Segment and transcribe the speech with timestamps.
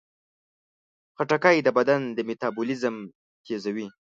[1.15, 2.95] خټکی د بدن میتابولیزم
[3.45, 3.87] تیزوي.